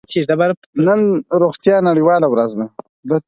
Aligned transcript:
نن 0.87 0.99
د 1.29 1.31
روغتیا 1.43 1.75
نړیواله 1.89 2.27
ورځ 2.33 2.51
ده. 2.59 2.65